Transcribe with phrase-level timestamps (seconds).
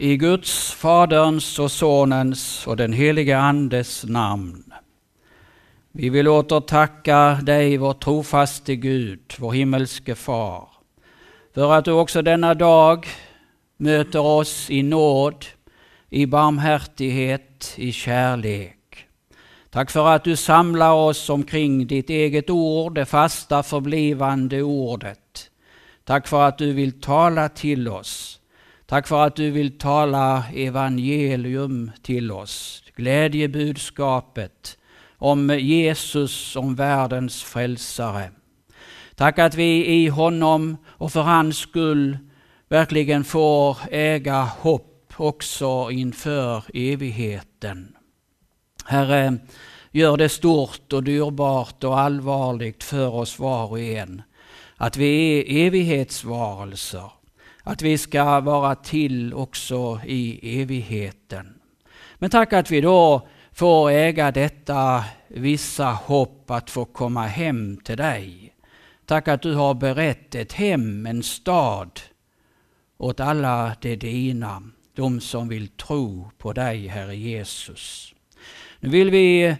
[0.00, 4.72] I Guds, Faderns och Sonens och den helige Andes namn.
[5.92, 10.68] Vi vill åter tacka dig, vår trofaste Gud, vår himmelske Far,
[11.54, 13.06] för att du också denna dag
[13.76, 15.46] möter oss i nåd,
[16.10, 19.06] i barmhärtighet, i kärlek.
[19.70, 25.50] Tack för att du samlar oss omkring ditt eget ord, det fasta förblivande ordet.
[26.04, 28.37] Tack för att du vill tala till oss.
[28.90, 34.78] Tack för att du vill tala evangelium till oss, glädjebudskapet
[35.16, 38.30] om Jesus som världens frälsare.
[39.14, 42.18] Tack att vi i honom och för hans skull
[42.68, 47.96] verkligen får äga hopp också inför evigheten.
[48.84, 49.38] Herre,
[49.90, 54.22] gör det stort och dyrbart och allvarligt för oss var och en
[54.76, 57.10] att vi är evighetsvarelser,
[57.68, 61.54] att vi ska vara till också i evigheten.
[62.14, 67.96] Men tack att vi då får äga detta vissa hopp att få komma hem till
[67.96, 68.52] dig.
[69.06, 72.00] Tack att du har berett ett hem, en stad
[72.98, 74.62] åt alla de dina,
[74.94, 78.14] de som vill tro på dig, Herre Jesus.
[78.80, 79.56] Nu vill vi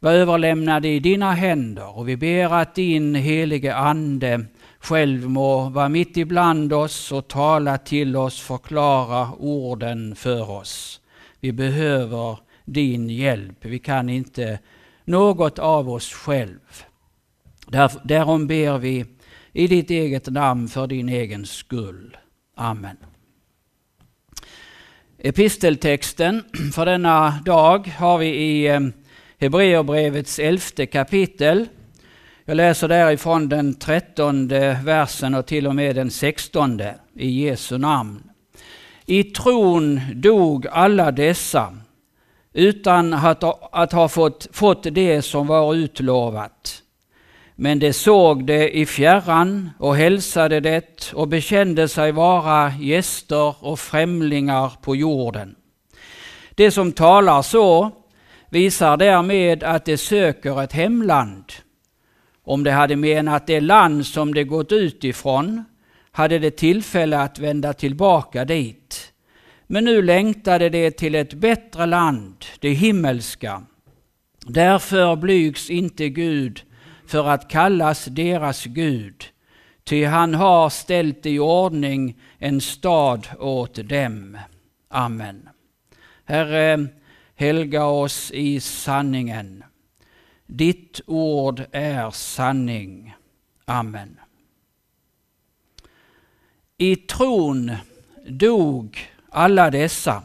[0.00, 4.46] vara överlämnade i dina händer och vi ber att din helige Ande
[4.82, 11.00] själv må vara mitt ibland oss och tala till oss, förklara orden för oss.
[11.40, 13.64] Vi behöver din hjälp.
[13.64, 14.58] Vi kan inte
[15.04, 16.84] något av oss själv.
[17.66, 19.04] Där, därom ber vi
[19.52, 22.16] i ditt eget namn för din egen skull.
[22.56, 22.96] Amen.
[25.18, 26.44] Episteltexten
[26.74, 28.80] för denna dag har vi i eh,
[29.38, 31.68] Hebreerbrevets elfte kapitel.
[32.44, 38.22] Jag läser därifrån den trettonde versen och till och med den sextonde i Jesu namn.
[39.06, 41.76] I tron dog alla dessa
[42.52, 46.82] utan att, att ha fått, fått det som var utlovat.
[47.54, 53.80] Men de såg det i fjärran och hälsade det och bekände sig vara gäster och
[53.80, 55.54] främlingar på jorden.
[56.54, 57.90] Det som talar så
[58.50, 61.44] visar därmed att de söker ett hemland.
[62.44, 65.64] Om de hade menat det land som de gått ut ifrån
[66.10, 69.12] hade de tillfälle att vända tillbaka dit.
[69.66, 73.62] Men nu längtade de till ett bättre land, det himmelska.
[74.46, 76.62] Därför blygs inte Gud
[77.06, 79.24] för att kallas deras Gud,
[79.84, 84.38] ty han har ställt i ordning en stad åt dem.
[84.88, 85.48] Amen.
[86.24, 86.86] Herre,
[87.34, 89.64] helga oss i sanningen.
[90.54, 93.14] Ditt ord är sanning.
[93.64, 94.20] Amen.
[96.78, 97.72] I tron
[98.28, 98.98] dog
[99.30, 100.22] alla dessa.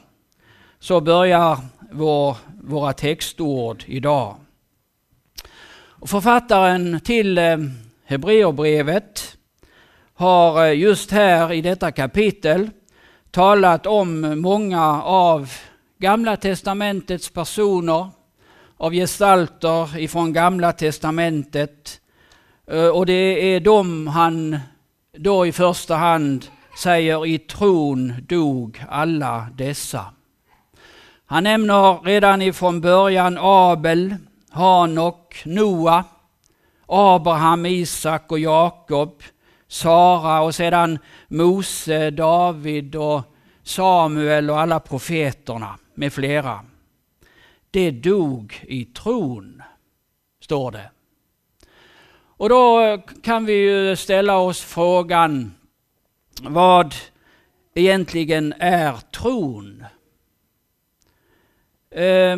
[0.79, 1.57] Så börjar
[1.91, 4.35] vår, våra textord idag.
[5.75, 7.57] Och författaren till eh,
[8.05, 9.37] Hebreerbrevet
[10.13, 12.69] har eh, just här i detta kapitel
[13.31, 15.51] talat om många av
[15.99, 18.07] Gamla testamentets personer,
[18.77, 22.01] av gestalter ifrån Gamla testamentet.
[22.71, 24.59] Eh, och det är dem han
[25.17, 26.45] då i första hand
[26.77, 30.05] säger i tron dog alla dessa.
[31.25, 34.16] Han nämner redan ifrån början Abel,
[34.49, 36.03] Hanok, Noa,
[36.85, 39.23] Abraham, Isak och Jakob,
[39.67, 43.21] Sara och sedan Mose, David och
[43.63, 46.59] Samuel och alla profeterna med flera.
[47.72, 49.63] Det dog i tron,
[50.39, 50.91] står det.
[52.38, 55.53] Och då kan vi ju ställa oss frågan
[56.41, 56.95] vad
[57.73, 59.85] egentligen är tron?
[61.89, 62.38] Eh,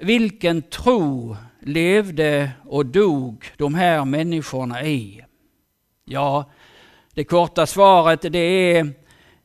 [0.00, 5.24] vilken tro levde och dog de här människorna i?
[6.04, 6.50] Ja,
[7.14, 8.92] det korta svaret det är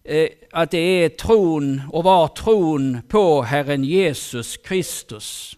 [0.05, 5.57] Eh, att det är tron och var tron på Herren Jesus Kristus.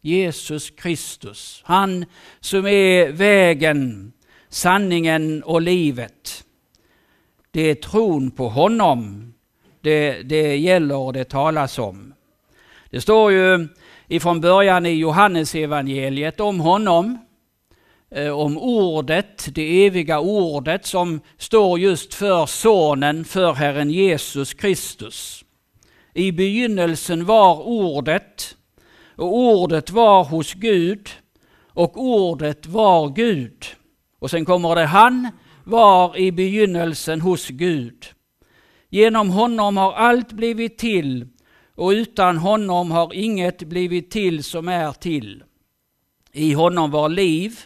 [0.00, 2.04] Jesus Kristus, han
[2.40, 4.12] som är vägen,
[4.48, 6.44] sanningen och livet.
[7.50, 9.32] Det är tron på honom
[9.80, 12.14] det, det gäller och det talas om.
[12.90, 13.68] Det står ju
[14.08, 17.18] ifrån början i Johannes evangeliet om honom,
[18.16, 25.44] Eh, om ordet, det eviga ordet som står just för sonen, för Herren Jesus Kristus.
[26.14, 28.56] I begynnelsen var ordet,
[29.16, 31.08] och ordet var hos Gud,
[31.68, 33.64] och ordet var Gud.
[34.18, 35.28] Och sen kommer det han
[35.64, 38.06] var i begynnelsen hos Gud.
[38.88, 41.28] Genom honom har allt blivit till
[41.74, 45.42] och utan honom har inget blivit till som är till.
[46.32, 47.60] I honom var liv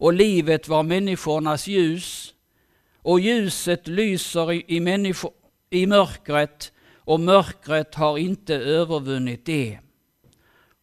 [0.00, 2.34] och livet var människornas ljus
[3.02, 5.32] och ljuset lyser i, i, människor,
[5.70, 9.78] i mörkret och mörkret har inte övervunnit det.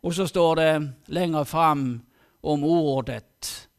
[0.01, 2.01] Och så står det längre fram
[2.41, 3.69] om ordet,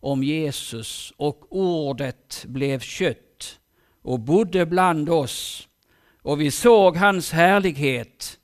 [0.00, 3.58] om Jesus och ordet blev kött
[4.02, 5.68] och bodde bland oss
[6.22, 8.38] och vi såg hans härlighet,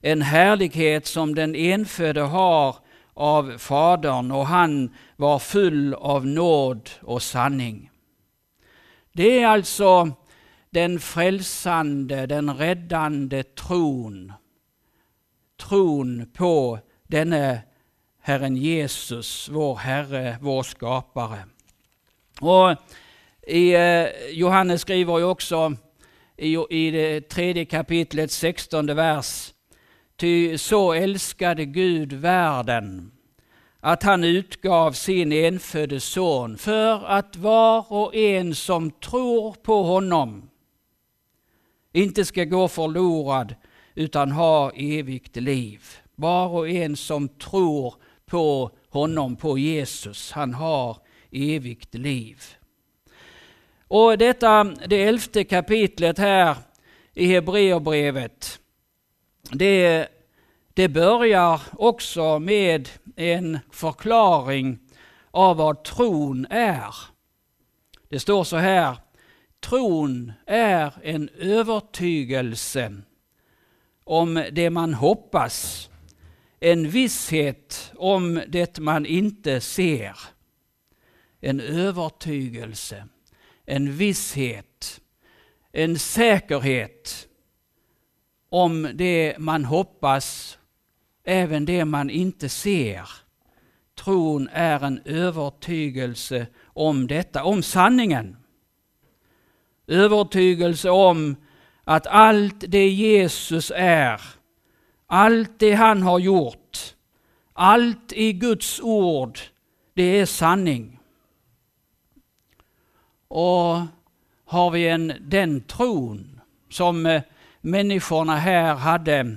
[0.00, 2.76] en härlighet som den enfödde har
[3.14, 7.90] av Fadern och han var full av nåd och sanning.
[9.12, 10.10] Det är alltså
[10.70, 14.32] den frälsande, den räddande tron.
[15.60, 16.78] Tron på
[17.08, 17.62] denne
[18.22, 21.44] Herren Jesus, vår Herre, vår skapare.
[22.40, 22.76] Och
[23.46, 25.76] i, eh, Johannes skriver ju också
[26.36, 29.53] i, i det tredje kapitlet, 16 vers.
[30.16, 33.12] Ty så älskade Gud världen
[33.80, 40.50] att han utgav sin enfödde son för att var och en som tror på honom
[41.92, 43.54] inte ska gå förlorad
[43.94, 45.82] utan ha evigt liv.
[46.14, 47.94] Var och en som tror
[48.26, 50.96] på honom, på Jesus, han har
[51.30, 52.42] evigt liv.
[53.88, 56.56] Och detta, det elfte kapitlet här
[57.14, 58.60] i Hebreerbrevet,
[59.50, 60.08] det,
[60.74, 64.78] det börjar också med en förklaring
[65.30, 66.94] av vad tron är.
[68.08, 68.96] Det står så här,
[69.60, 72.94] tron är en övertygelse
[74.04, 75.90] om det man hoppas,
[76.60, 80.18] en visshet om det man inte ser.
[81.40, 83.04] En övertygelse
[83.66, 85.00] en visshet,
[85.72, 87.28] en säkerhet
[88.54, 90.58] om det man hoppas,
[91.24, 93.08] även det man inte ser.
[93.94, 98.36] Tron är en övertygelse om detta, om sanningen.
[99.86, 101.36] Övertygelse om
[101.84, 104.20] att allt det Jesus är,
[105.06, 106.94] allt det han har gjort,
[107.52, 109.38] allt i Guds ord,
[109.94, 111.00] det är sanning.
[113.28, 113.80] Och
[114.44, 117.22] har vi en, den tron som eh,
[117.64, 119.36] människorna här hade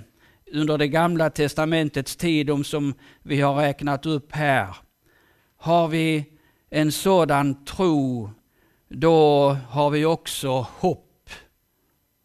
[0.52, 2.94] under det gamla testamentets tid, de som
[3.24, 4.76] vi har räknat upp här.
[5.58, 6.26] Har vi
[6.70, 8.30] en sådan tro,
[8.90, 11.30] då har vi också hopp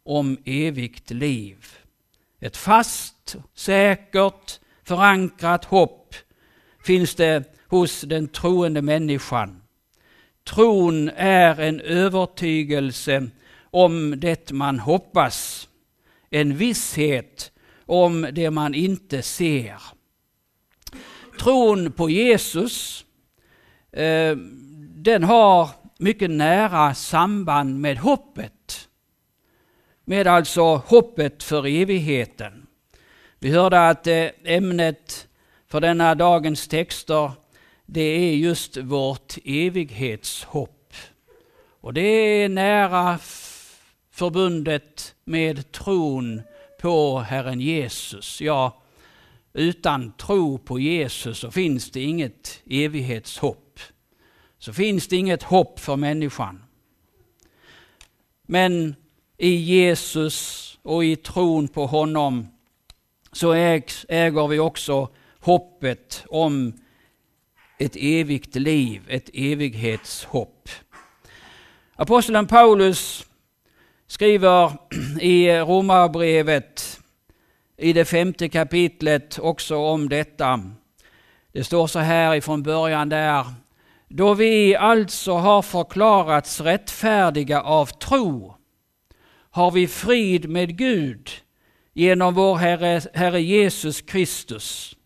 [0.05, 1.67] om evigt liv.
[2.41, 6.15] Ett fast, säkert, förankrat hopp
[6.85, 9.63] finns det hos den troende människan.
[10.45, 13.29] Tron är en övertygelse
[13.71, 15.69] om det man hoppas,
[16.33, 17.53] en visshet
[17.87, 19.77] om det man inte ser.
[21.41, 23.05] Tron på Jesus,
[23.93, 24.37] eh,
[24.95, 25.69] den har
[25.99, 28.89] mycket nära samband med hoppet.
[30.05, 32.67] Med alltså hoppet för evigheten.
[33.39, 35.29] Vi hörde att eh, ämnet
[35.69, 37.31] för denna dagens texter
[37.87, 40.95] det är just vårt evighetshopp.
[41.81, 43.19] Och det är nära
[44.13, 46.43] förbundet med tron
[46.81, 48.41] på Herren Jesus.
[48.41, 48.83] Ja,
[49.53, 53.81] utan tro på Jesus så finns det inget evighetshopp.
[54.59, 56.63] Så finns det inget hopp för människan.
[58.47, 58.95] Men
[59.39, 62.49] i Jesus och i tron på honom
[63.33, 65.09] så äger vi också
[65.41, 66.73] hoppet om
[67.79, 70.69] ett evigt liv, ett evighetshopp.
[71.97, 73.27] Aposteln Paulus
[74.13, 74.73] skriver
[75.21, 77.01] i Romarbrevet
[77.79, 80.61] i det femte kapitlet också om detta.
[81.53, 83.47] Det står så här ifrån början där.
[84.09, 88.55] Då vi alltså har förklarats rättfärdiga av tro
[89.51, 91.31] har vi frid med Gud
[91.93, 94.97] genom vår Herre, Herre Jesus Kristus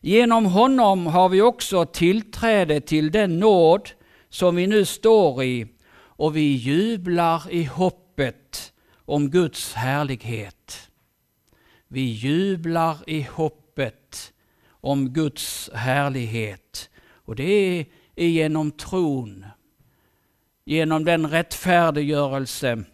[0.00, 3.90] Genom honom har vi också tillträde till den nåd
[4.28, 5.66] som vi nu står i
[6.00, 8.72] och vi jublar i hopp hoppet
[9.06, 10.90] om Guds härlighet.
[11.88, 14.32] Vi jublar i hoppet
[14.70, 16.90] om Guds härlighet.
[17.24, 19.46] Och det är genom tron,
[20.64, 22.84] genom den rättfärdiggörelse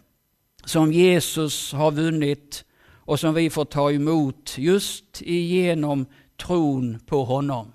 [0.65, 2.65] som Jesus har vunnit
[3.05, 6.05] och som vi får ta emot just genom
[6.37, 7.71] tron på honom.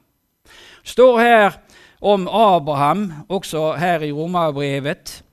[0.83, 1.53] Det står här
[1.99, 5.25] om Abraham, också här i Romarbrevet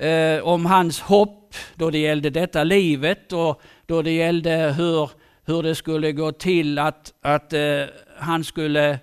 [0.00, 5.10] eh, om hans hopp då det gällde detta livet och då det gällde hur,
[5.44, 7.84] hur det skulle gå till att, att eh,
[8.18, 8.98] han skulle,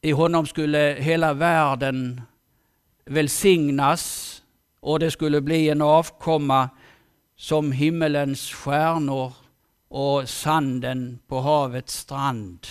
[0.00, 2.20] i honom skulle hela världen
[3.04, 4.42] välsignas
[4.80, 6.70] och det skulle bli en avkomma
[7.36, 9.32] som himmelens stjärnor
[9.88, 12.66] och sanden på havets strand.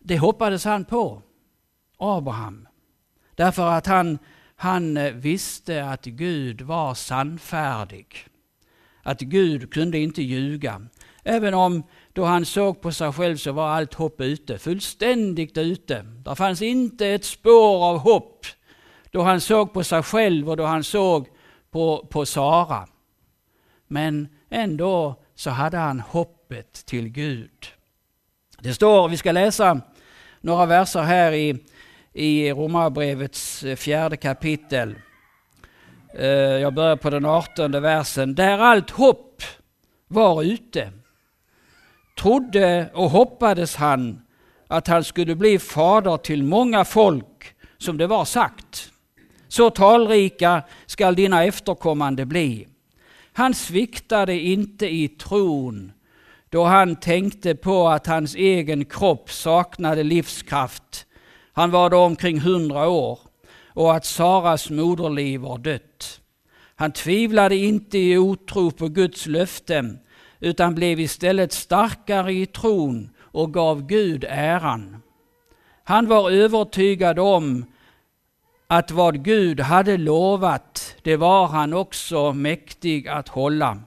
[0.00, 1.22] Det hoppades han på,
[1.98, 2.68] Abraham.
[3.34, 4.18] Därför att han,
[4.56, 8.06] han eh, visste att Gud var sannfärdig.
[9.02, 10.82] Att Gud kunde inte ljuga.
[11.22, 11.82] Även om
[12.12, 16.02] då han såg på sig själv så var allt hopp ute, fullständigt ute.
[16.24, 18.46] Det fanns inte ett spår av hopp
[19.10, 21.28] då han såg på sig själv och då han såg
[21.70, 22.88] på, på Sara.
[23.88, 27.66] Men ändå så hade han hoppet till Gud.
[28.60, 29.80] Det står, vi ska läsa
[30.40, 31.64] några verser här i,
[32.14, 34.94] i Romarbrevets eh, fjärde kapitel.
[36.18, 38.34] Eh, jag börjar på den artonde versen.
[38.34, 39.42] Där allt hopp
[40.08, 40.92] var ute
[42.18, 44.22] trodde och hoppades han
[44.68, 48.90] att han skulle bli fader till många folk som det var sagt.
[49.48, 52.68] Så talrika skall dina efterkommande bli.
[53.32, 55.92] Han sviktade inte i tron
[56.48, 61.06] då han tänkte på att hans egen kropp saknade livskraft.
[61.56, 63.18] Han var då omkring hundra år
[63.68, 66.20] och att Saras moderliv var dött.
[66.76, 69.98] Han tvivlade inte i otro på Guds löften
[70.40, 75.02] utan blev istället starkare i tron och gav Gud äran.
[75.84, 77.64] Han var övertygad om
[78.66, 83.78] att vad Gud hade lovat, det var han också mäktig att hålla.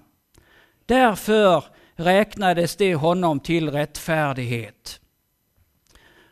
[0.86, 1.63] Därför
[1.95, 5.00] räknades det honom till rättfärdighet.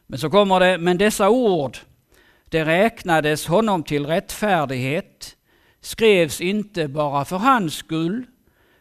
[0.08, 1.78] Men så kommer det, men dessa ord,
[2.50, 5.36] det räknades honom till rättfärdighet,
[5.82, 8.26] skrevs inte bara för hans skull,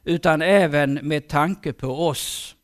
[0.04, 2.57] utan även med tanke på oss.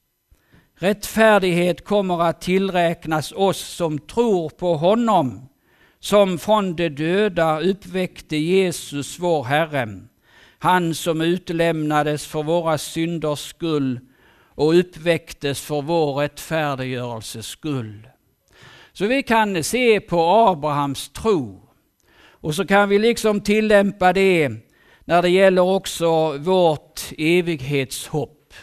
[0.75, 5.49] Rättfärdighet kommer att tillräknas oss som tror på honom
[6.01, 10.01] som från de döda uppväckte Jesus vår Herre,
[10.59, 14.01] han som utlämnades för våra synders skull
[14.55, 18.09] och uppväcktes för vår rättfärdiggörelses skull.
[18.93, 21.61] Så vi kan se på Abrahams tro
[22.41, 24.51] och så kan vi liksom tillämpa det
[25.05, 28.55] när det gäller också vårt evighetshopp.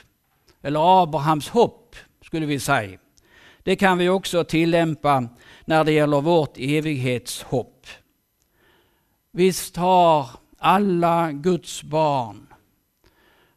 [0.62, 3.00] Eller Abrahams hopp skulle vi säga.
[3.63, 5.29] Det kan vi också tillämpa
[5.65, 7.88] när det gäller vårt evighetshopp.
[9.31, 12.48] Visst har alla Guds barn,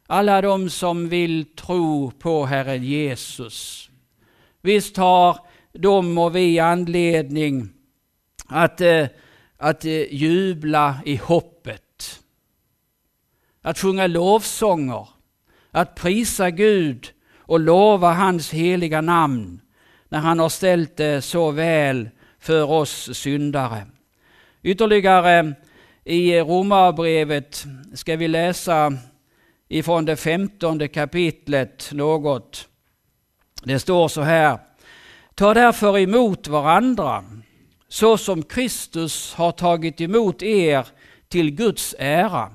[0.07, 3.89] alla de som vill tro på Herren Jesus,
[4.61, 5.39] visst har
[5.73, 7.69] de och vi anledning
[8.47, 9.07] att, eh,
[9.57, 12.19] att eh, jubla i hoppet.
[13.61, 15.07] Att sjunga lovsånger,
[15.71, 19.61] att prisa Gud och lova hans heliga namn
[20.09, 22.09] när han har ställt det så väl
[22.39, 23.85] för oss syndare.
[24.63, 25.53] Ytterligare eh,
[26.03, 28.93] i Romarbrevet ska vi läsa
[29.69, 32.67] ifrån det femtonde kapitlet något.
[33.63, 34.59] Det står så här.
[35.41, 37.23] Ta därför emot varandra
[37.87, 40.87] så som Kristus har tagit emot er
[41.29, 42.51] till Guds ära.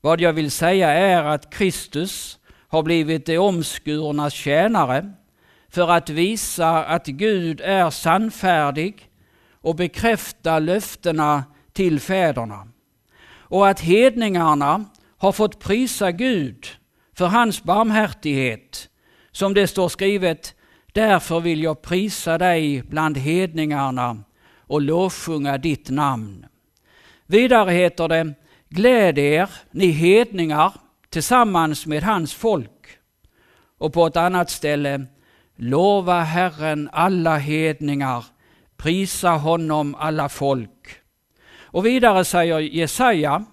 [0.00, 5.12] Vad jag vill säga är att Kristus har blivit de omskurnas tjänare
[5.68, 9.08] för att visa att Gud är sannfärdig
[9.52, 12.68] och bekräfta löftena till fäderna.
[13.32, 14.84] Och att hedningarna
[15.18, 16.66] har fått prisa Gud
[17.14, 18.88] för hans barmhärtighet,
[19.32, 20.54] som det står skrivet,
[20.92, 24.18] därför vill jag prisa dig bland hedningarna
[24.58, 26.46] och lovsjunga ditt namn.
[27.26, 28.34] Vidare heter det,
[28.68, 30.72] gläd er, ni hedningar,
[31.10, 32.98] tillsammans med hans folk.
[33.78, 35.06] Och på ett annat ställe,
[35.56, 38.24] Lova Herren alla hedningar,
[38.76, 40.96] prisa honom alla folk.
[41.60, 43.44] Och vidare säger Jesaja,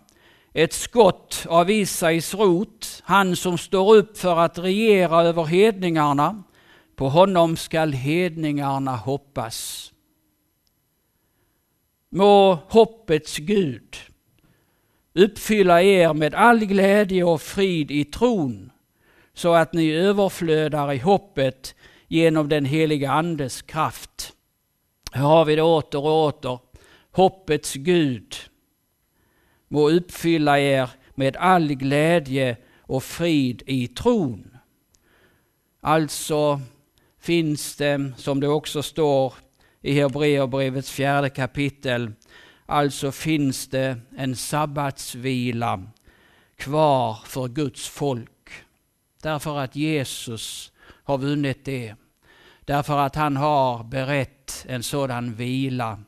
[0.53, 6.43] ett skott av Isais rot, han som står upp för att regera över hedningarna,
[6.99, 9.93] på honom skall hedningarna hoppas.
[12.11, 13.95] Må hoppets Gud
[15.15, 18.71] uppfylla er med all glädje och frid i tron,
[19.33, 21.75] så att ni överflödar i hoppet
[22.07, 24.33] genom den heliga Andes kraft.
[25.11, 26.59] Här har vi det åter och åter.
[27.11, 28.35] Hoppets Gud
[29.67, 34.57] må uppfylla er med all glädje och frid i tron.
[35.81, 36.61] Alltså
[37.29, 39.33] finns det, som det också står
[39.81, 42.11] i Hebreerbrevets fjärde kapitel,
[42.65, 45.83] alltså finns det en sabbatsvila
[46.57, 48.49] kvar för Guds folk.
[49.21, 50.71] Därför att Jesus
[51.03, 51.95] har vunnit det.
[52.65, 55.99] Därför att han har berett en sådan vila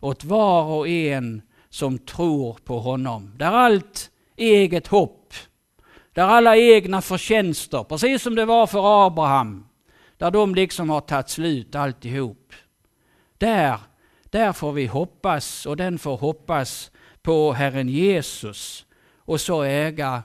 [0.00, 3.32] åt var och en som tror på honom.
[3.36, 5.34] Där allt eget hopp,
[6.12, 9.66] där alla egna förtjänster, precis som det var för Abraham,
[10.24, 12.52] där de liksom har tagit slut alltihop.
[13.38, 13.78] Där,
[14.30, 16.90] där får vi hoppas och den får hoppas
[17.22, 18.86] på Herren Jesus
[19.18, 20.22] och så äga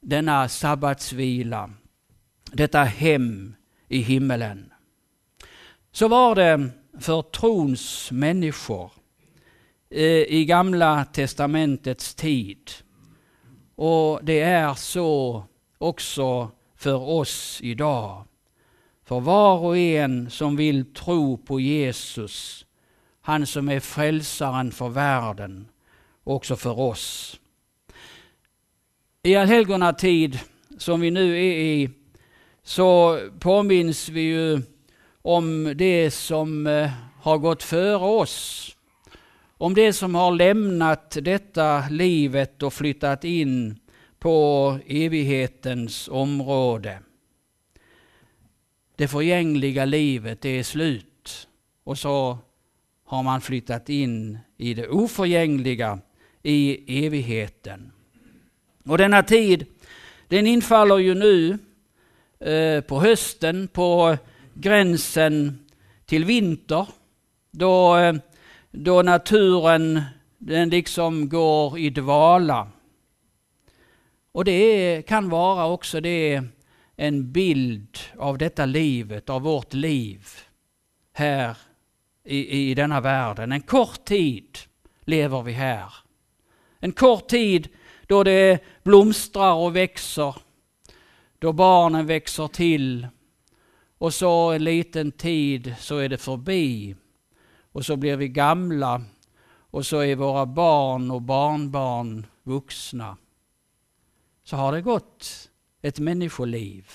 [0.00, 1.70] denna sabbatsvila,
[2.52, 3.54] detta hem
[3.88, 4.72] i himmelen.
[5.92, 6.70] Så var det
[7.00, 8.92] för trons människor
[9.90, 12.70] eh, i Gamla testamentets tid.
[13.74, 15.44] Och det är så
[15.78, 18.24] också för oss idag.
[19.10, 22.66] För var och en som vill tro på Jesus,
[23.20, 25.68] han som är frälsaren för världen,
[26.24, 27.40] också för oss.
[29.22, 30.38] I allhelgonatid,
[30.78, 31.90] som vi nu är i,
[32.62, 34.62] så påminns vi ju
[35.22, 36.90] om det som eh,
[37.22, 38.68] har gått före oss.
[39.56, 43.78] Om det som har lämnat detta livet och flyttat in
[44.18, 46.98] på evighetens område.
[49.00, 51.48] Det förgängliga livet det är slut
[51.84, 52.38] och så
[53.04, 55.98] har man flyttat in i det oförgängliga,
[56.42, 57.92] i evigheten.
[58.84, 59.66] Och denna tid,
[60.28, 61.58] den infaller ju nu
[62.50, 64.16] eh, på hösten, på
[64.54, 65.58] gränsen
[66.06, 66.86] till vinter,
[67.50, 68.14] då, eh,
[68.70, 70.02] då naturen
[70.38, 72.68] den liksom går i dvala.
[74.32, 76.42] Och det kan vara också det
[77.00, 80.28] en bild av detta livet, av vårt liv
[81.12, 81.56] här
[82.24, 83.52] i, i denna världen.
[83.52, 84.58] En kort tid
[85.04, 85.94] lever vi här.
[86.78, 87.68] En kort tid
[88.06, 90.36] då det blomstrar och växer,
[91.38, 93.06] då barnen växer till
[93.98, 96.96] och så en liten tid så är det förbi
[97.72, 99.02] och så blir vi gamla
[99.50, 103.16] och så är våra barn och barnbarn vuxna.
[104.44, 105.49] Så har det gått
[105.82, 106.88] ett människoliv.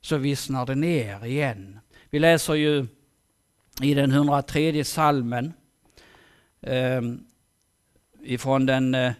[0.00, 1.78] Så vissnar det ner igen.
[2.10, 2.86] Vi läser ju
[3.82, 5.52] i den 103 salmen
[6.60, 7.02] eh,
[8.22, 9.12] ifrån den eh,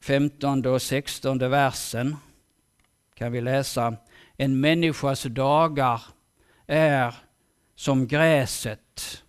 [0.00, 2.16] 15 och 16 versen
[3.14, 3.96] kan vi läsa
[4.36, 6.02] En människas dagar
[6.66, 7.14] är
[7.74, 9.24] som gräset.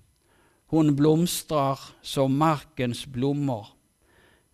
[0.66, 3.68] Hon blomstrar som markens blommor.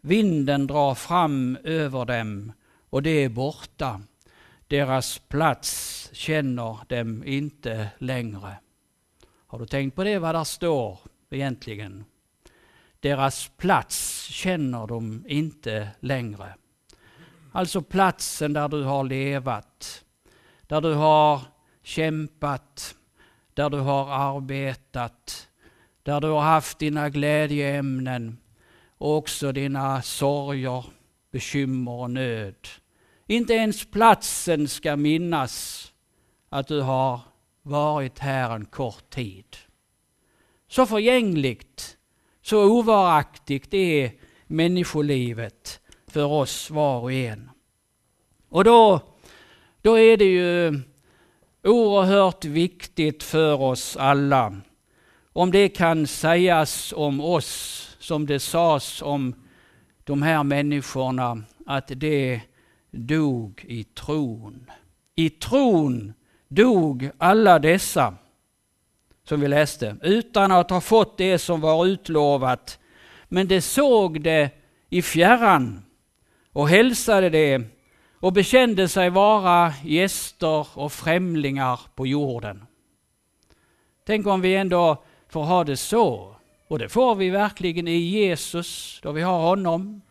[0.01, 2.51] Vinden drar fram över dem
[2.89, 4.01] och det är borta.
[4.67, 8.55] Deras plats känner dem inte längre.
[9.47, 10.99] Har du tänkt på det, vad där står
[11.29, 12.05] egentligen?
[12.99, 16.55] Deras plats känner de inte längre.
[17.51, 20.03] Alltså platsen där du har levat,
[20.67, 21.41] där du har
[21.83, 22.95] kämpat,
[23.53, 25.49] där du har arbetat,
[26.03, 28.37] där du har haft dina glädjeämnen
[28.97, 30.85] och också dina sorger,
[31.31, 32.67] bekymmer och nöd.
[33.31, 35.85] Inte ens platsen ska minnas
[36.49, 37.19] att du har
[37.61, 39.57] varit här en kort tid.
[40.67, 41.97] Så förgängligt,
[42.41, 44.11] så ovaraktigt är
[44.47, 47.49] människolivet för oss var och en.
[48.49, 49.01] Och då,
[49.81, 50.81] då är det ju
[51.63, 54.61] oerhört viktigt för oss alla
[55.33, 59.35] om det kan sägas om oss som det sades om
[60.03, 62.41] de här människorna att det
[62.91, 64.71] dog i tron.
[65.15, 66.13] I tron
[66.47, 68.13] dog alla dessa
[69.23, 72.79] som vi läste, utan att ha fått det som var utlovat.
[73.27, 74.49] Men de såg det
[74.89, 75.85] i fjärran
[76.53, 77.61] och hälsade det
[78.13, 82.65] och bekände sig vara gäster och främlingar på jorden.
[84.05, 86.35] Tänk om vi ändå får ha det så.
[86.67, 90.01] Och det får vi verkligen i Jesus, då vi har honom.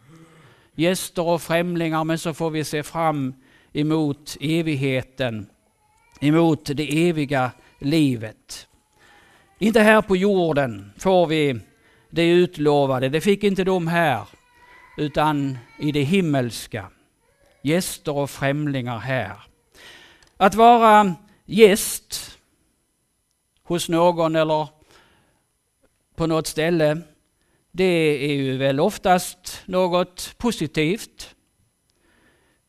[0.78, 3.34] Gäster och främlingar, men så får vi se fram
[3.72, 5.46] emot evigheten,
[6.20, 8.68] emot det eviga livet.
[9.58, 11.60] Inte här på jorden får vi
[12.10, 14.28] det utlovade, det fick inte de här,
[14.96, 16.90] utan i det himmelska.
[17.62, 19.36] Gäster och främlingar här.
[20.36, 21.14] Att vara
[21.44, 22.38] gäst
[23.62, 24.68] hos någon eller
[26.16, 27.00] på något ställe,
[27.78, 31.34] det är ju väl oftast något positivt.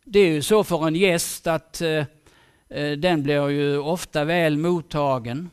[0.06, 2.06] Det är ju så för en gäst att eh,
[2.70, 5.50] eh, den blir ju ofta väl mottagen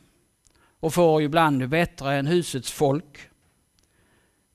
[0.79, 3.19] och får ibland bättre än husets folk.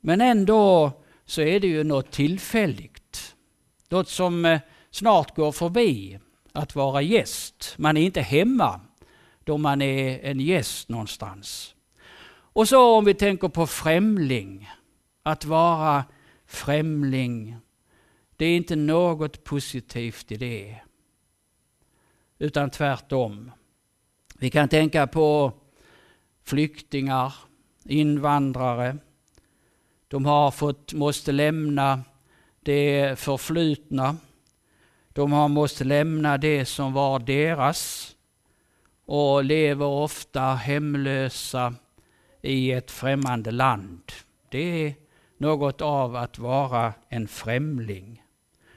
[0.00, 0.92] Men ändå
[1.24, 3.34] så är det ju något tillfälligt.
[3.88, 4.60] Något som eh,
[4.90, 6.18] snart går förbi,
[6.52, 7.74] att vara gäst.
[7.76, 8.80] Man är inte hemma
[9.44, 11.74] då man är en gäst någonstans.
[12.54, 14.68] Och så om vi tänker på främling,
[15.22, 16.04] att vara
[16.46, 17.56] främling.
[18.36, 20.80] Det är inte något positivt i det.
[22.38, 23.50] Utan tvärtom.
[24.38, 25.52] Vi kan tänka på
[26.44, 27.34] flyktingar,
[27.84, 28.96] invandrare.
[30.08, 32.00] De har fått, måste lämna
[32.60, 34.16] det förflutna.
[35.08, 38.12] De har måste lämna det som var deras
[39.04, 41.74] och lever ofta hemlösa
[42.42, 44.12] i ett främmande land.
[44.48, 44.94] Det är
[45.42, 48.22] något av att vara en främling.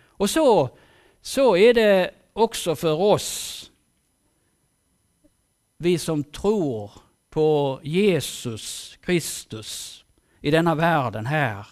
[0.03, 0.69] Och så,
[1.21, 3.71] så är det också för oss,
[5.77, 6.91] vi som tror
[7.29, 10.05] på Jesus Kristus
[10.41, 11.67] i denna världen här.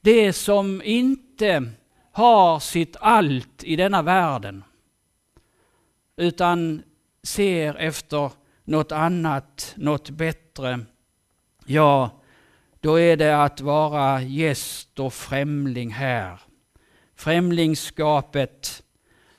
[0.00, 1.70] Det som inte
[2.12, 4.64] har sitt allt i denna världen,
[6.16, 6.82] utan
[7.22, 8.30] ser efter
[8.64, 10.80] något annat, något bättre,
[11.66, 12.10] ja,
[12.84, 16.40] då är det att vara gäst och främling här.
[17.14, 18.82] Främlingskapet,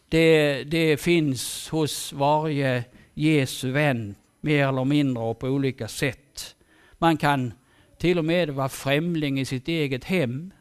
[0.09, 6.55] det, det finns hos varje Jesu vän, mer eller mindre och på olika sätt.
[6.93, 7.53] Man kan
[7.97, 10.53] till och med vara främling i sitt eget hem.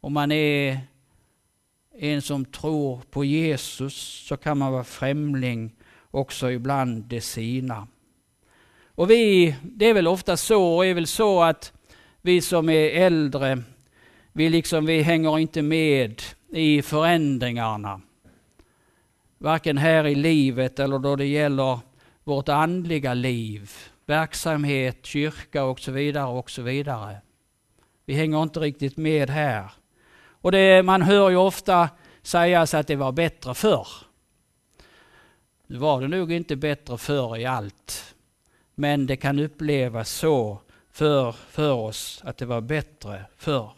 [0.00, 0.80] Om man är
[1.98, 3.94] en som tror på Jesus
[4.28, 5.76] så kan man vara främling
[6.10, 7.88] också ibland de sina.
[8.94, 11.72] Och vi, det är väl ofta så, och är väl så att
[12.22, 13.62] vi som är äldre,
[14.32, 18.00] vi liksom, vi hänger inte med i förändringarna.
[19.38, 21.78] Varken här i livet eller då det gäller
[22.24, 23.70] vårt andliga liv,
[24.06, 27.16] verksamhet, kyrka och så vidare och så vidare.
[28.04, 29.72] Vi hänger inte riktigt med här.
[30.40, 31.88] Och det, man hör ju ofta
[32.22, 33.88] sägas att det var bättre förr.
[35.66, 38.13] Nu var det nog inte bättre förr i allt.
[38.74, 40.60] Men det kan upplevas så
[40.90, 43.72] för, för oss att det var bättre förr.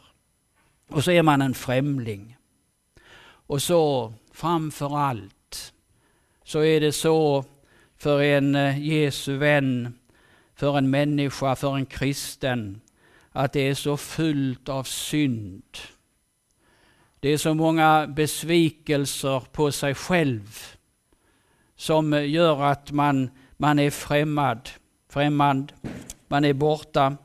[0.89, 2.37] Och så är man en främling.
[3.49, 5.73] Och så framför allt
[6.45, 7.45] så är det så
[7.97, 9.99] för en eh, Jesu vän,
[10.55, 12.81] för en människa, för en kristen,
[13.33, 15.79] att det är så fullt av synd
[17.27, 20.59] det är så många besvikelser på sig själv
[21.77, 24.69] som gör att man, man är främmad,
[25.17, 25.75] främmande,
[26.29, 27.17] man är borta.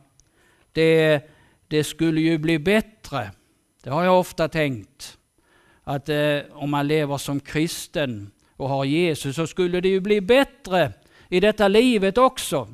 [0.72, 1.22] Det,
[1.68, 3.32] det skulle ju bli bättre,
[3.84, 5.18] det har jag ofta tänkt,
[5.84, 10.22] att eh, om man lever som kristen och har Jesus så skulle det ju bli
[10.22, 10.94] bättre
[11.30, 12.68] i detta livet också.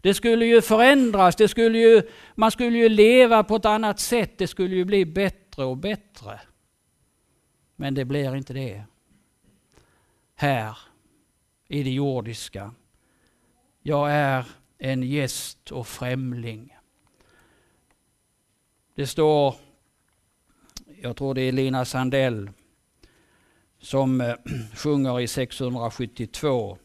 [0.00, 2.02] Det skulle ju förändras, det skulle ju,
[2.34, 6.40] man skulle ju leva på ett annat sätt, det skulle ju bli bättre och bättre.
[7.76, 8.82] Men det blir inte det.
[10.34, 10.78] Här,
[11.68, 12.70] i det jordiska.
[13.82, 14.46] Jag är
[14.78, 16.76] en gäst och främling.
[18.94, 19.54] Det står,
[21.02, 22.50] jag tror det är Lina Sandell
[23.80, 24.34] som eh,
[24.74, 26.78] sjunger i 672.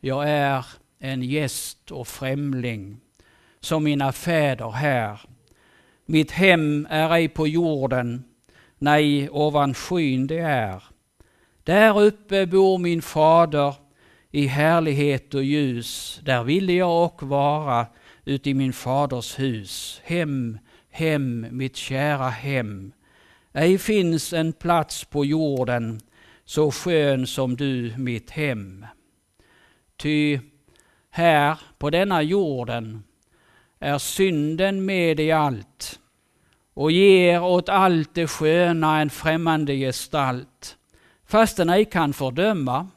[0.00, 0.66] Jag är
[0.98, 3.00] en gäst och främling
[3.60, 5.20] som mina fäder här
[6.06, 8.24] mitt hem är ej på jorden,
[8.78, 10.82] nej, ovan skyn det är.
[11.64, 13.74] Där uppe bor min fader
[14.34, 16.20] i härlighet och ljus.
[16.22, 17.86] Där ville jag och vara
[18.24, 20.00] uti min faders hus.
[20.04, 20.58] Hem,
[20.90, 22.92] hem, mitt kära hem.
[23.52, 26.00] Ej finns en plats på jorden
[26.44, 28.86] så skön som du mitt hem.
[29.96, 30.38] Ty
[31.10, 33.04] här på denna jorden
[33.78, 36.00] är synden med i allt
[36.74, 40.76] och ger åt allt det sköna en främmande gestalt,
[41.26, 42.88] fast den ej kan fördöma,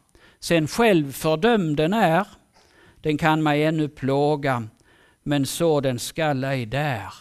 [0.48, 2.28] sen själv fördömd den är,
[3.02, 4.68] den kan mig ännu plåga,
[5.24, 7.14] men så den skall ej där.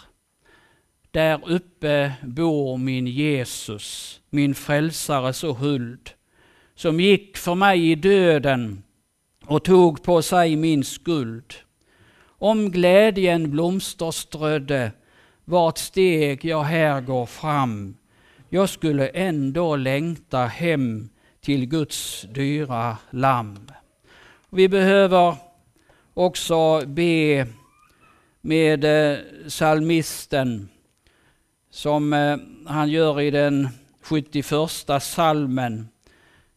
[1.11, 6.11] Där uppe bor min Jesus, min frälsare så huld,
[6.75, 8.83] som gick för mig i döden
[9.45, 11.55] och tog på sig min skuld
[12.39, 14.93] om glädjen blomsterströdde
[15.45, 17.97] vart steg jag här går fram.
[18.49, 21.09] Jag skulle ändå längta hem
[21.47, 23.71] till Guds dyra lamm.
[24.51, 25.37] Vi behöver
[26.15, 27.47] också be
[28.41, 30.69] med eh, salmisten
[31.71, 33.69] som eh, han gör i den
[34.03, 34.53] 71
[35.01, 35.89] salmen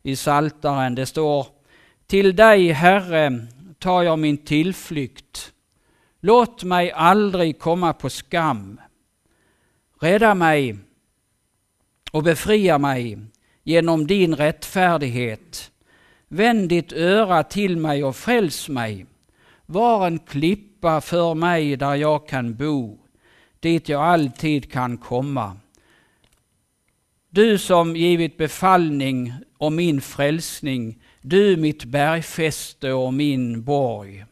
[0.04, 0.95] i Saltaren.
[0.95, 1.47] Det står
[2.08, 3.47] Till dig, Herre,
[3.80, 5.54] tar jag min tillflykt
[6.19, 8.82] Låt mig aldrig komma på skam.
[9.99, 10.78] Rädda mig
[12.12, 13.19] och befria mig
[13.63, 15.72] genom din rättfärdighet.
[16.28, 19.06] Vänd ditt öra till mig och fräls mig.
[19.65, 22.98] Var en klippa för mig där jag kan bo,
[23.60, 25.58] dit jag alltid kan komma.
[27.30, 34.26] Du som givit befallning om min frälsning, du mitt bergfäste och min borg.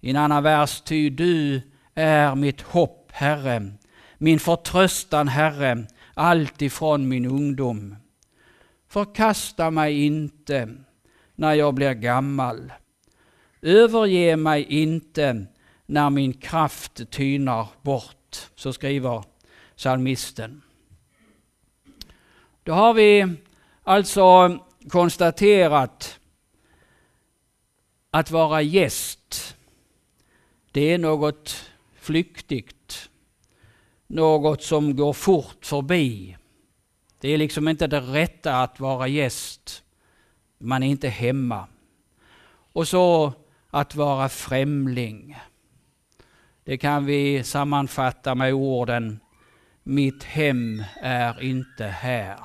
[0.00, 1.60] I en annan vers, ty du
[1.94, 3.72] är mitt hopp, Herre,
[4.18, 7.96] min förtröstan, Herre, allt ifrån min ungdom.
[8.88, 10.74] Förkasta mig inte
[11.34, 12.72] när jag blir gammal.
[13.62, 15.46] Överge mig inte
[15.86, 18.50] när min kraft tynar bort.
[18.54, 19.24] Så skriver
[19.76, 20.62] psalmisten.
[22.62, 23.34] Då har vi
[23.82, 26.20] alltså konstaterat
[28.10, 29.56] att vara gäst,
[30.72, 33.10] det är något flyktigt,
[34.06, 36.36] något som går fort förbi.
[37.20, 39.82] Det är liksom inte det rätta att vara gäst.
[40.58, 41.66] Man är inte hemma.
[42.72, 43.32] Och så
[43.70, 45.36] att vara främling.
[46.64, 49.20] Det kan vi sammanfatta med orden
[49.88, 52.38] Mitt hem är inte här.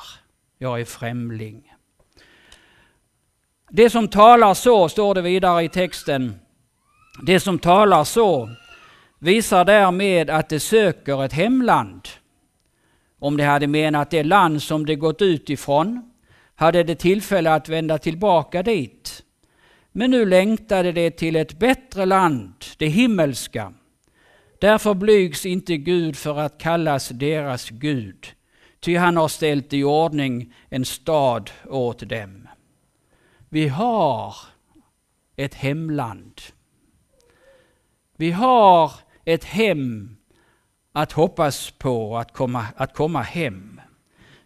[0.57, 1.73] Jag är främling.
[3.69, 6.39] Det som talar så, står det vidare i texten,
[7.25, 8.49] det som talar så
[9.19, 12.07] visar därmed att det söker ett hemland.
[13.21, 16.11] Om de hade menat det land som de gått ut ifrån
[16.55, 19.23] hade de tillfälle att vända tillbaka dit.
[19.91, 23.73] Men nu längtade de till ett bättre land, det himmelska.
[24.59, 28.27] Därför blygs inte Gud för att kallas deras Gud,
[28.79, 32.47] ty han har ställt i ordning en stad åt dem.
[33.49, 34.35] Vi har
[35.35, 36.41] ett hemland.
[38.17, 38.91] Vi har
[39.25, 40.17] ett hem
[40.91, 43.81] att hoppas på, att komma, att komma hem.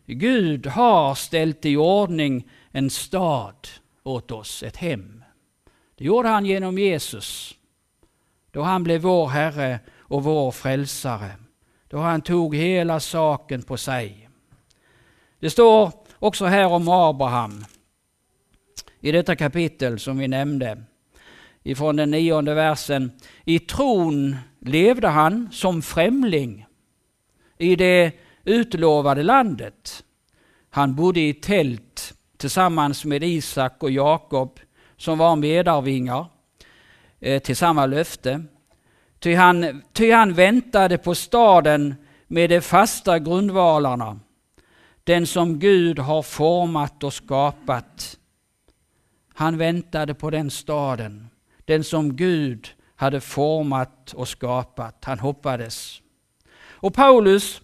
[0.06, 3.68] Gud har ställt i ordning en stad
[4.04, 5.24] åt oss, ett hem.
[5.96, 7.56] Det gjorde han genom Jesus,
[8.52, 11.32] då han blev vår Herre och vår frälsare,
[11.88, 14.30] då han tog hela saken på sig.
[15.40, 17.66] Det står också här om Abraham
[19.00, 20.84] i detta kapitel som vi nämnde
[21.64, 23.12] ifrån den nionde versen.
[23.44, 24.36] I tron
[24.68, 26.66] levde han som främling
[27.58, 28.12] i det
[28.44, 30.04] utlovade landet.
[30.70, 34.60] Han bodde i tält tillsammans med Isak och Jakob
[34.98, 36.26] som var medarvingar
[37.20, 38.44] eh, till samma löfte.
[39.20, 41.96] Ty han, ty han väntade på staden
[42.28, 44.20] med de fasta grundvalarna,
[45.04, 48.18] den som Gud har format och skapat.
[49.34, 51.28] Han väntade på den staden,
[51.66, 55.06] den som Gud hade format och skapat.
[55.06, 56.02] Han hoppades.
[56.70, 57.62] Och Paulus,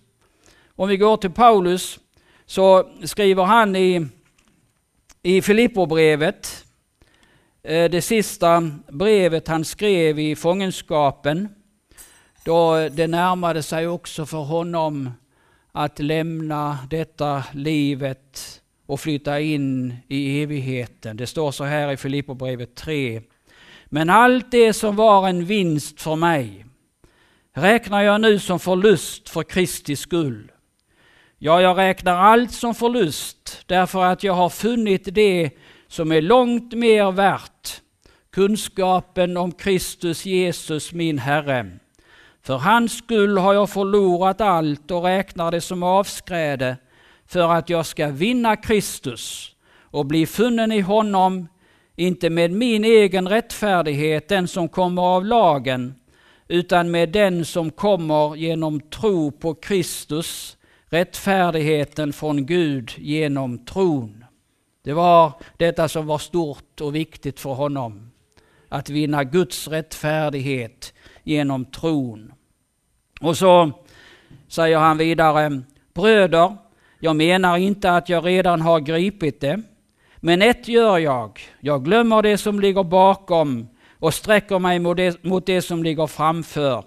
[0.76, 2.00] om vi går till Paulus,
[2.46, 4.08] så skriver han i,
[5.22, 6.66] i Filipperbrevet
[7.64, 11.50] eh, det sista brevet han skrev i fångenskapen,
[12.46, 15.10] då det närmade sig också för honom
[15.72, 21.18] att lämna detta livet och flytta in i evigheten.
[21.18, 23.22] Det står så här i Filipperbrevet 3.
[23.94, 26.66] Men allt det som var en vinst för mig
[27.54, 30.52] räknar jag nu som förlust för Kristi skull.
[31.38, 35.50] Ja, jag räknar allt som förlust därför att jag har funnit det
[35.88, 37.82] som är långt mer värt,
[38.30, 41.72] kunskapen om Kristus Jesus min Herre.
[42.42, 46.78] För hans skull har jag förlorat allt och räknar det som avskräde
[47.26, 51.48] för att jag ska vinna Kristus och bli funnen i honom,
[51.96, 55.96] inte med min egen rättfärdighet, den som kommer av lagen,
[56.48, 64.26] utan med den som kommer genom tro på Kristus, rättfärdigheten från Gud genom tron.
[64.84, 68.12] Det var detta som var stort och viktigt för honom.
[68.70, 72.34] Att vinna Guds rättfärdighet genom tron.
[73.22, 73.72] Och så
[74.48, 75.62] säger han vidare,
[75.94, 76.58] bröder,
[77.00, 79.62] jag menar inte att jag redan har gripit det,
[80.24, 83.68] men ett gör jag, jag glömmer det som ligger bakom
[84.00, 86.84] och sträcker mig mot det, mot det som ligger framför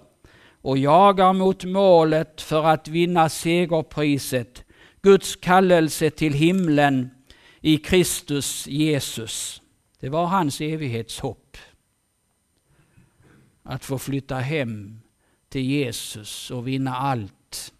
[0.61, 4.63] och jagar mot målet för att vinna segerpriset,
[5.01, 7.09] Guds kallelse till himlen
[7.61, 9.61] i Kristus Jesus.
[9.99, 11.57] Det var hans evighetshopp.
[13.63, 15.01] Att få flytta hem
[15.49, 17.73] till Jesus och vinna allt.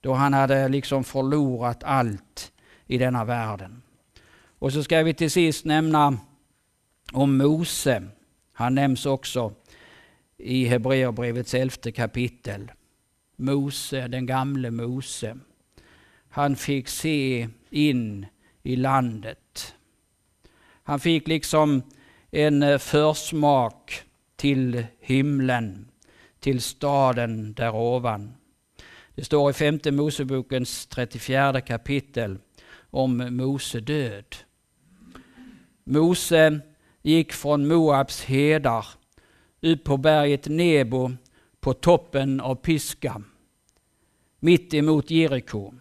[0.00, 2.52] Då han hade liksom förlorat allt
[2.86, 3.82] i denna världen.
[4.58, 6.18] Och så ska vi till sist nämna
[7.12, 8.02] om Mose.
[8.52, 9.52] Han nämns också
[10.36, 12.70] i Hebreerbrevets elfte kapitel.
[13.36, 15.38] Mose, den gamle Mose.
[16.28, 18.26] Han fick se in
[18.62, 19.74] i landet.
[20.82, 21.82] Han fick liksom
[22.30, 24.02] en eh, försmak
[24.36, 25.88] till himlen,
[26.40, 28.34] till staden där ovan.
[29.14, 32.38] Det står i femte Mosebokens 34 kapitel
[32.90, 34.36] om Mose död.
[35.88, 36.60] Mose
[37.02, 38.86] gick från Moabs hedar
[39.62, 41.10] upp på berget Nebo
[41.60, 43.22] på toppen av Piska,
[44.40, 45.72] mitt emot Jeriko.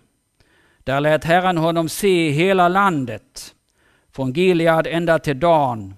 [0.83, 3.55] Där lät Herren honom se hela landet,
[4.11, 5.95] från Gilead ända till Dan,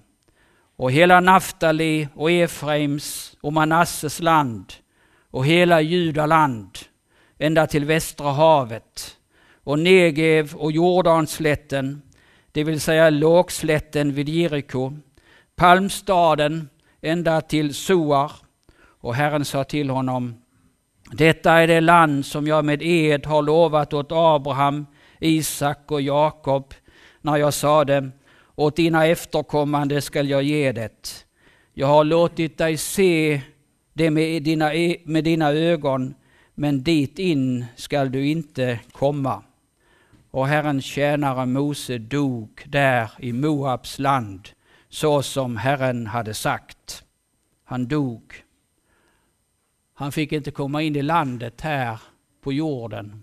[0.76, 4.72] och hela Naftali och Efraims och Manasses land
[5.30, 6.78] och hela Judaland
[7.38, 9.16] ända till Västra havet
[9.64, 12.02] och Negev och Jordanslätten,
[12.52, 14.92] det vill säga lågslätten vid Jeriko,
[15.56, 16.68] palmstaden
[17.00, 18.32] ända till Soar.
[19.02, 20.34] Och Herren sa till honom,
[21.12, 24.86] detta är det land som jag med ed har lovat åt Abraham,
[25.20, 26.74] Isak och Jakob
[27.20, 28.10] när jag sade,
[28.54, 31.26] åt dina efterkommande skall jag ge det.
[31.72, 33.40] Jag har låtit dig se
[33.92, 36.14] det med dina, e-, med dina ögon,
[36.54, 39.42] men dit in skall du inte komma.
[40.30, 44.48] Och Herrens tjänare Mose dog där i Moabs land,
[44.88, 47.04] så som Herren hade sagt.
[47.64, 48.44] Han dog.
[49.94, 52.00] Han fick inte komma in i landet här
[52.40, 53.22] på jorden.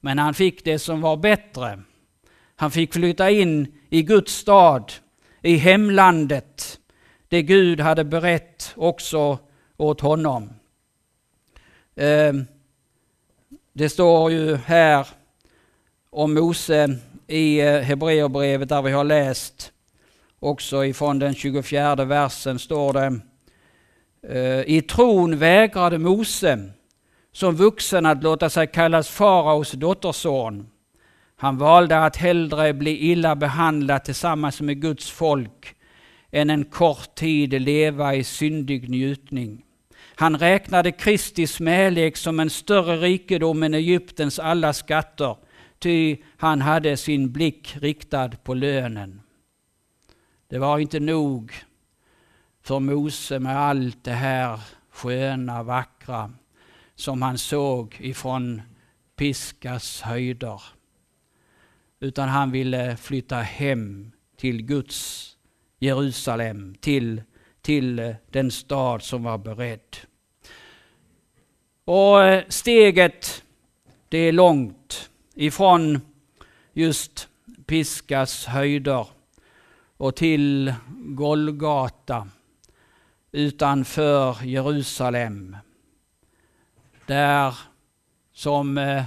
[0.00, 1.82] Men han fick det som var bättre.
[2.56, 4.92] Han fick flytta in i Guds stad,
[5.42, 6.80] i hemlandet,
[7.28, 9.38] det Gud hade berett också
[9.76, 10.50] åt honom.
[11.96, 12.46] Ehm,
[13.72, 15.06] det står ju här
[16.12, 16.96] om Mose
[17.26, 19.72] i eh, Hebreerbrevet där vi har läst
[20.40, 23.20] också ifrån den 24 versen står det
[24.28, 26.70] eh, I tron vägrade Mose
[27.32, 30.66] som vuxen att låta sig kallas faraos dotterson.
[31.36, 35.74] Han valde att hellre bli illa behandlad tillsammans med Guds folk
[36.30, 39.64] än en kort tid leva i syndig njutning.
[40.14, 45.36] Han räknade Kristi smälek som en större rikedom än Egyptens alla skatter,
[45.80, 49.22] ty han hade sin blick riktad på lönen.
[50.48, 51.52] Det var inte nog
[52.62, 56.32] för Mose med allt det här sköna, vackra
[56.94, 58.62] som han såg ifrån
[59.16, 60.62] Piskas höjder.
[62.00, 65.26] Utan han ville flytta hem till Guds
[65.78, 67.22] Jerusalem, till,
[67.62, 69.96] till den stad som var beredd.
[71.84, 73.44] Och eh, steget,
[74.08, 75.09] det är långt
[75.40, 76.00] ifrån
[76.72, 77.28] just
[77.66, 79.06] Piskas höjder
[79.96, 82.28] och till Golgata
[83.32, 85.56] utanför Jerusalem.
[87.06, 87.58] Där
[88.32, 89.04] som eh,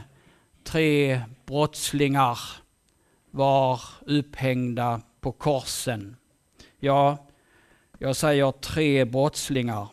[0.63, 2.39] tre brottslingar
[3.31, 6.15] var upphängda på korsen.
[6.79, 7.27] Ja,
[7.97, 9.87] jag säger tre brottslingar.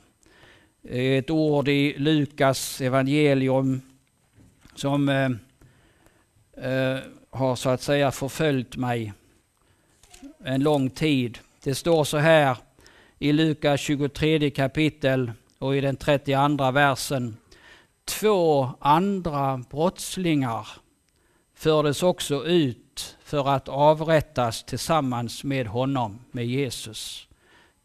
[0.83, 3.81] Eh, ett ord i Lukas evangelium
[4.74, 5.29] som eh,
[6.61, 6.99] eh,
[7.31, 9.12] har så att säga förföljt mig
[10.44, 11.38] en lång tid.
[11.62, 12.57] Det står så här
[13.18, 17.37] i Lukas 23 kapitel och i den 32 versen.
[18.05, 20.68] Två andra brottslingar
[21.55, 27.29] fördes också ut för att avrättas tillsammans med honom, med Jesus.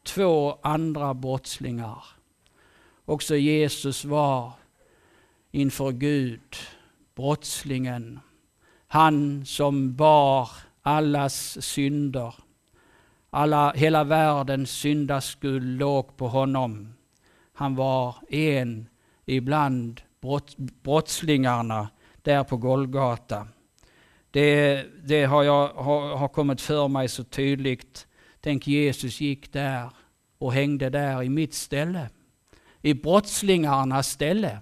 [0.04, 2.04] Två andra brottslingar.
[3.06, 4.52] Också Jesus var
[5.52, 6.56] inför Gud
[7.16, 8.20] brottslingen.
[8.96, 10.50] Han som bar
[10.82, 12.36] allas synder.
[13.30, 16.94] Alla, hela världens syndaskuld låg på honom.
[17.54, 18.88] Han var en
[19.26, 21.90] ibland brott, brottslingarna
[22.22, 23.48] där på Golgata.
[24.32, 28.08] Det, det har, jag, har, har kommit för mig så tydligt.
[28.42, 29.90] Tänk Jesus gick där
[30.38, 32.10] och hängde där i mitt ställe.
[32.82, 34.58] I brottslingarnas ställe.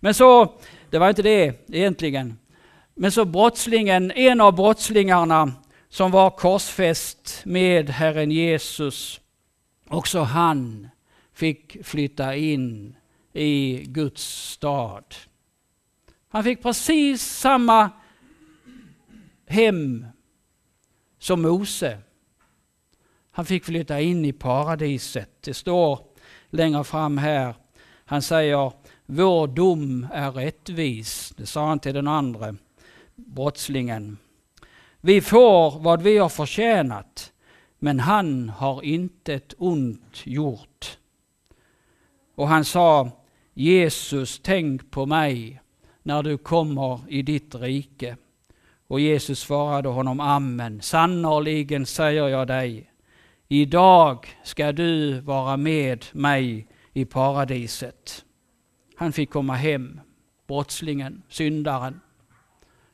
[0.00, 0.54] Men så,
[0.90, 2.38] det var inte det egentligen.
[2.98, 5.52] Men så brottslingen, en av brottslingarna
[5.88, 9.20] som var korsfäst med Herren Jesus,
[9.88, 10.88] också han
[11.32, 12.96] fick flytta in
[13.32, 15.04] i Guds stad.
[16.28, 17.90] Han fick precis samma
[19.46, 20.06] hem
[21.18, 21.98] som Mose.
[23.30, 25.30] Han fick flytta in i paradiset.
[25.40, 26.00] Det står
[26.50, 27.54] längre fram här.
[28.04, 28.72] Han säger,
[29.06, 31.34] vår dom är rättvis.
[31.36, 32.56] Det sa han till den andra
[33.16, 34.18] brottslingen.
[35.00, 37.32] Vi får vad vi har förtjänat,
[37.78, 40.98] men han har inte ett ont gjort.
[42.34, 43.10] och han sa
[43.54, 45.60] Jesus, tänk på mig
[46.02, 48.16] när du kommer i ditt rike.
[48.86, 52.90] Och Jesus svarade honom, Amen, sannerligen säger jag dig,
[53.48, 58.24] idag ska du vara med mig i paradiset.
[58.96, 60.00] Han fick komma hem,
[60.46, 62.00] brottslingen, syndaren.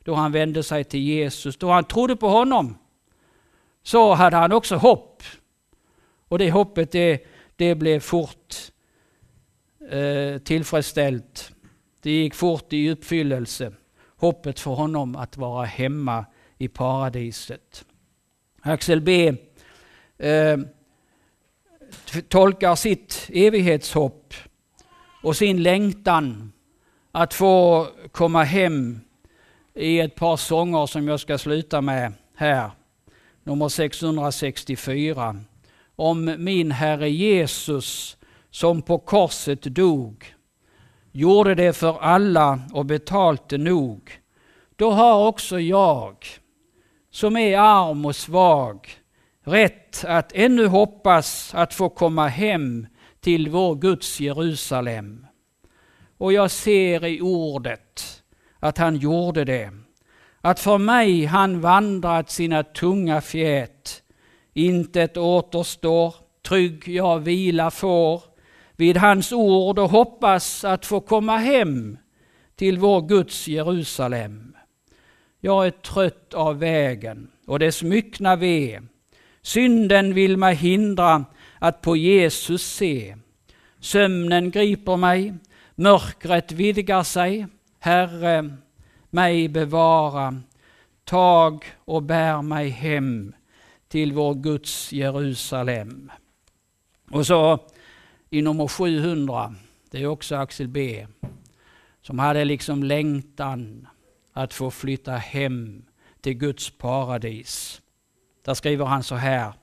[0.03, 2.77] Då han vände sig till Jesus, då han trodde på honom,
[3.83, 5.23] så hade han också hopp.
[6.27, 7.25] Och det hoppet det,
[7.55, 8.55] det blev fort
[9.89, 11.51] eh, tillfredsställt.
[12.01, 13.73] Det gick fort i uppfyllelse.
[14.17, 16.25] Hoppet för honom att vara hemma
[16.57, 17.85] i paradiset.
[18.61, 19.33] Axel B
[20.17, 20.57] eh,
[22.27, 24.33] tolkar sitt evighetshopp
[25.23, 26.53] och sin längtan
[27.11, 28.99] att få komma hem
[29.75, 32.71] i ett par sånger som jag ska sluta med här.
[33.43, 35.35] Nummer 664.
[35.95, 38.17] Om min Herre Jesus
[38.49, 40.33] som på korset dog,
[41.11, 44.11] gjorde det för alla och betalte nog.
[44.75, 46.15] Då har också jag,
[47.11, 48.89] som är arm och svag,
[49.43, 52.87] rätt att ännu hoppas att få komma hem
[53.19, 55.25] till vår Guds Jerusalem.
[56.17, 58.22] Och jag ser i ordet
[58.63, 59.71] att han gjorde det.
[60.41, 64.03] Att för mig han vandrat sina tunga fjät.
[64.53, 66.15] Intet återstår,
[66.47, 68.23] trygg jag vila får
[68.75, 71.97] vid hans ord och hoppas att få komma hem
[72.55, 74.55] till vår Guds Jerusalem.
[75.39, 78.81] Jag är trött av vägen och dess myckna ve.
[79.41, 81.25] Synden vill mig hindra
[81.59, 83.15] att på Jesus se.
[83.79, 85.33] Sömnen griper mig,
[85.75, 87.47] mörkret vidgar sig.
[87.83, 88.57] Herre,
[89.09, 90.41] mig bevara.
[91.03, 93.33] Tag och bär mig hem
[93.87, 96.11] till vår Guds Jerusalem.
[97.11, 97.59] Och så
[98.29, 99.55] i nummer 700,
[99.91, 101.07] det är också Axel B,
[102.01, 103.87] som hade liksom längtan
[104.33, 105.85] att få flytta hem
[106.21, 107.81] till Guds paradis.
[108.45, 109.53] Där skriver han så här.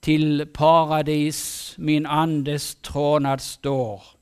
[0.00, 4.15] Till paradis min andes trånad står.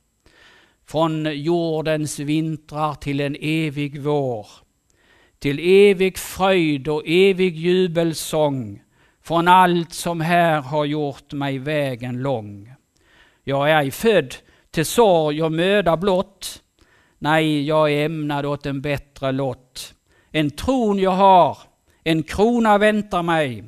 [0.86, 4.46] Från jordens vintrar till en evig vår.
[5.38, 8.82] Till evig fröjd och evig jubelsång.
[9.22, 12.72] Från allt som här har gjort mig vägen lång.
[13.44, 14.34] Jag är ej född
[14.70, 16.62] till sorg och möda blott.
[17.18, 19.94] Nej, jag är ämnad åt en bättre lott.
[20.30, 21.58] En tron jag har,
[22.02, 23.64] en krona väntar mig.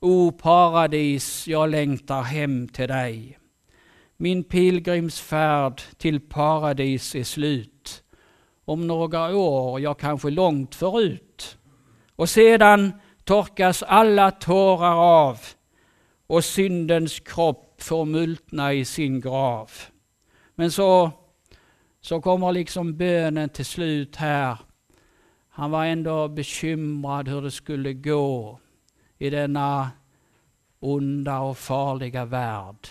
[0.00, 3.39] O paradis, jag längtar hem till dig.
[4.22, 8.02] Min pilgrimsfärd till paradis är slut.
[8.64, 11.58] Om några år, ja kanske långt förut.
[12.16, 12.92] Och sedan
[13.24, 15.38] torkas alla tårar av
[16.26, 19.70] och syndens kropp får multna i sin grav.
[20.54, 21.10] Men så,
[22.00, 24.58] så kommer liksom bönen till slut här.
[25.48, 28.60] Han var ändå bekymrad hur det skulle gå
[29.18, 29.90] i denna
[30.80, 32.88] onda och farliga värld.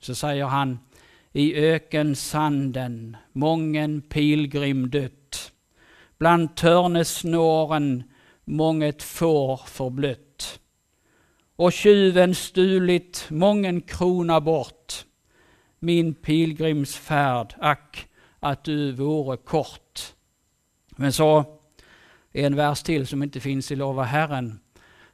[0.00, 0.78] Så säger han,
[1.32, 5.52] i ökensanden mången pilgrim dött.
[6.18, 8.02] Bland törnesnåren
[8.44, 10.60] månget får förblött
[11.60, 15.06] och tjuven stulit mången krona bort.
[15.78, 20.14] Min pilgrimsfärd, ack, att du vore kort.
[20.96, 21.44] Men så
[22.32, 24.60] en vers till som inte finns i Lova Herren,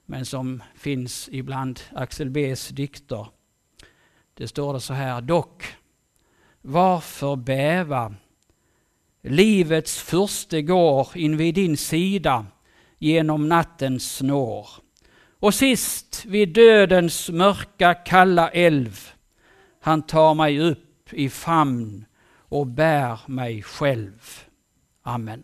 [0.05, 3.27] men som finns ibland Axel B's dikter.
[4.39, 5.65] Det står det så här, dock,
[6.63, 8.15] varför bäva?
[9.23, 12.47] Livets furste går invid din sida
[12.99, 14.69] genom nattens snår.
[15.41, 19.11] Och sist vid dödens mörka kalla älv,
[19.81, 24.45] han tar mig upp i famn och bär mig själv.
[25.03, 25.43] Amen.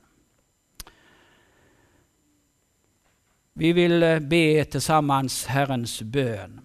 [3.53, 6.61] Vi vill eh, be tillsammans Herrens bön.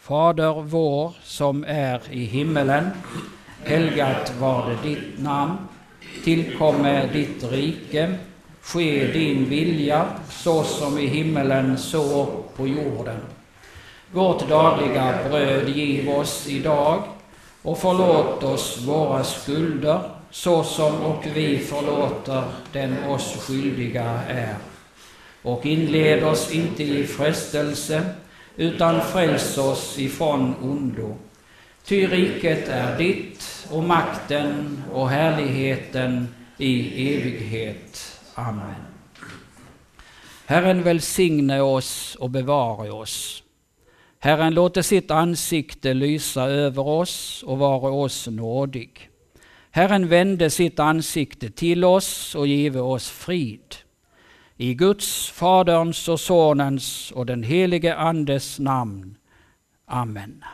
[0.00, 2.90] Fader vår som är i himmelen.
[3.64, 5.58] Helgat var det ditt namn.
[6.24, 8.18] Tillkomme ditt rike
[8.62, 12.26] Ske din vilja, så som i himmelen, så
[12.56, 13.16] på jorden.
[14.12, 17.02] Vårt dagliga bröd giv oss idag
[17.62, 22.42] och förlåt oss våra skulder, så som och vi förlåter
[22.72, 24.54] den oss skyldiga är.
[25.42, 28.02] Och inled oss inte i frestelse,
[28.60, 31.16] utan fräls oss ifrån ondo.
[31.84, 36.78] Ty riket är ditt och makten och härligheten i
[37.16, 38.20] evighet.
[38.34, 38.74] Amen.
[40.46, 43.42] Herren välsigne oss och bevare oss.
[44.18, 49.08] Herren låter sitt ansikte lysa över oss och vare oss nådig.
[49.70, 53.76] Herren vände sitt ansikte till oss och give oss frid.
[54.62, 59.16] I Guds, Faderns och Sonens och den helige Andes namn.
[59.86, 60.44] Amen.